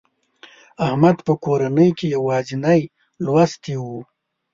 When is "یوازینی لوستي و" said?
2.15-3.85